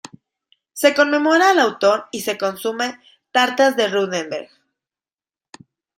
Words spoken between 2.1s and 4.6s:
y se consumen "Tartas de Runeberg".